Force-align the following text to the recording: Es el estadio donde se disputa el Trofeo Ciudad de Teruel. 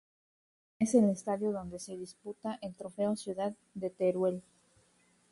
Es 0.79 0.95
el 0.95 1.11
estadio 1.11 1.51
donde 1.51 1.77
se 1.77 1.95
disputa 1.95 2.57
el 2.63 2.73
Trofeo 2.73 3.15
Ciudad 3.15 3.53
de 3.75 3.91
Teruel. 3.91 4.41